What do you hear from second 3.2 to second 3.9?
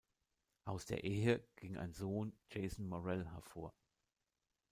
hervor.